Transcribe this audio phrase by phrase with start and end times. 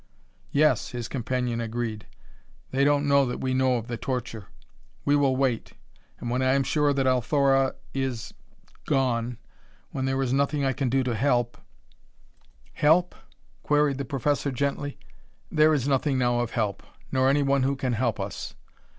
[0.51, 2.07] "Yes," his companion agreed,
[2.71, 4.47] "they don't know that we know of the torture.
[5.05, 5.73] We will wait...
[6.19, 8.33] and when I am sure that Althora is
[8.87, 9.37] gone...
[9.91, 11.55] when there is nothing I can do to help"
[12.85, 13.13] "Help?"
[13.61, 14.97] queried the professor gently.
[15.51, 16.81] "There is nothing now of help,
[17.11, 18.55] nor anyone who can help us.